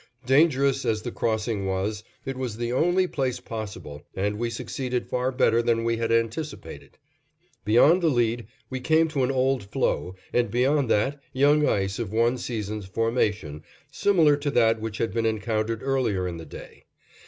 [0.25, 5.31] Dangerous as the crossing was, it was the only place possible, and we succeeded far
[5.31, 6.97] better than we had anticipated.
[7.65, 12.11] Beyond the lead we came to an old floe and, beyond that, young ice of
[12.11, 13.61] one season's formation,
[13.91, 16.85] similar to that which had been encountered earlier in the day.